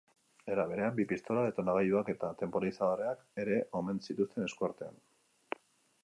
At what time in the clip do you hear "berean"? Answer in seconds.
0.69-0.93